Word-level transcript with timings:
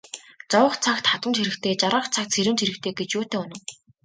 Зовох 0.51 0.73
цагт 0.85 1.05
хатамж 1.11 1.37
хэрэгтэй, 1.39 1.73
жаргах 1.81 2.07
цагт 2.15 2.31
сэрэмж 2.35 2.59
хэрэгтэй 2.61 2.93
гэж 2.99 3.09
юутай 3.19 3.39
үнэн. 3.43 3.61